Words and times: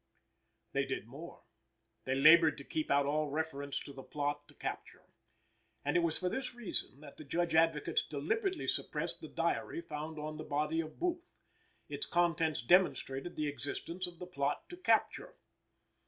They 0.71 0.83
did 0.85 1.05
more. 1.05 1.43
They 2.05 2.15
labored 2.15 2.57
to 2.57 2.63
keep 2.63 2.89
out 2.89 3.05
all 3.05 3.27
reference 3.29 3.77
to 3.81 3.93
the 3.93 4.01
plot 4.01 4.47
to 4.47 4.55
capture. 4.55 5.03
And 5.85 5.95
it 5.95 5.99
was 5.99 6.17
for 6.17 6.27
this 6.27 6.55
reason, 6.55 7.01
that 7.01 7.17
the 7.17 7.23
Judge 7.23 7.53
Advocates 7.53 8.01
deliberately 8.01 8.65
suppressed 8.65 9.21
the 9.21 9.27
diary 9.27 9.79
found 9.79 10.17
on 10.17 10.37
the 10.37 10.43
body 10.43 10.81
of 10.81 10.97
Booth. 10.97 11.27
Its 11.87 12.07
contents 12.07 12.63
demonstrated 12.63 13.35
the 13.35 13.47
existence 13.47 14.07
of 14.07 14.17
the 14.17 14.25
plot 14.25 14.67
to 14.69 14.77
capture. 14.77 15.35